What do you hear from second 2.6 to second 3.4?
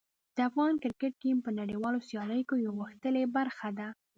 یوه غښتلې